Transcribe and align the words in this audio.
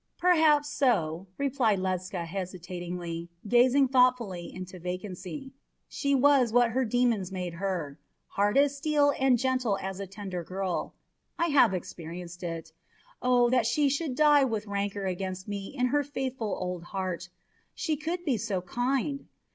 "Perhaps 0.17 0.67
so," 0.67 1.27
replied 1.37 1.77
Ledscha 1.77 2.25
hesitatingly, 2.25 3.29
gazing 3.47 3.87
thoughtfully 3.87 4.51
into 4.51 4.79
vacancy. 4.79 5.51
"She 5.87 6.15
was 6.15 6.51
what 6.51 6.71
her 6.71 6.85
demons 6.85 7.31
made 7.31 7.53
her. 7.53 7.99
Hard 8.29 8.57
as 8.57 8.75
steel 8.75 9.13
and 9.19 9.37
gentle 9.37 9.77
as 9.77 9.99
a 9.99 10.07
tender 10.07 10.43
girl. 10.43 10.95
I 11.37 11.49
have 11.49 11.75
experienced 11.75 12.41
it. 12.41 12.71
Oh, 13.21 13.51
that 13.51 13.67
she 13.67 13.89
should 13.89 14.15
die 14.15 14.43
with 14.43 14.65
rancour 14.65 15.05
against 15.05 15.47
me 15.47 15.67
in 15.67 15.85
her 15.89 16.01
faithful 16.01 16.57
old 16.59 16.85
heart! 16.85 17.29
She 17.75 17.95
could 17.95 18.25
be 18.25 18.37
so 18.37 18.59
kind! 18.59 19.27